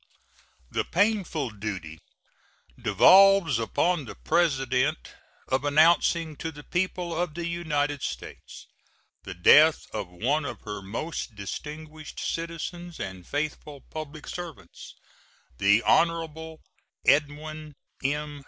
[0.71, 1.99] The painful duty
[2.75, 5.13] devolves upon the President
[5.47, 8.65] of announcing to the people of the United States
[9.25, 14.95] the death of one of her most distinguished citizens and faithful public servants,
[15.59, 16.57] the Hon.
[17.05, 18.39] Edwin M.